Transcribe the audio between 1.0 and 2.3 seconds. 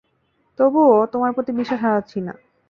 তোমার প্রতি বিশ্বাস হারাচ্ছি